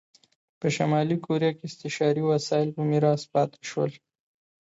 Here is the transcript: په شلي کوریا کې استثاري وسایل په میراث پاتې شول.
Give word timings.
په 0.59 0.67
شلي 0.75 1.17
کوریا 1.25 1.51
کې 1.57 1.65
استثاري 1.69 2.23
وسایل 2.31 2.69
په 2.75 2.81
میراث 2.89 3.21
پاتې 3.33 3.59
شول. 3.69 3.91